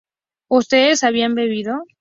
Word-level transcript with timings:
¿Ustedes 0.47 1.03
habían 1.03 1.35
bebido? 1.35 1.83